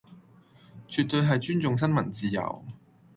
[0.87, 2.65] 絕對係尊重新聞自由